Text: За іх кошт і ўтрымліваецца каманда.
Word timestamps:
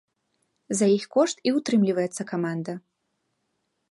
За 0.79 0.87
іх 0.97 1.05
кошт 1.15 1.37
і 1.51 1.53
ўтрымліваецца 1.59 2.21
каманда. 2.33 2.73